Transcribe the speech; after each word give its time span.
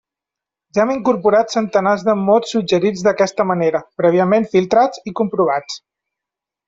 Ja 0.75 0.79
hem 0.85 0.93
incorporat 0.93 1.53
centenars 1.55 2.05
de 2.07 2.15
mots 2.21 2.55
suggerits 2.55 3.05
d'aquesta 3.09 3.47
manera, 3.51 3.83
prèviament 4.03 4.49
filtrats 4.55 5.05
i 5.13 5.15
comprovats. 5.21 5.79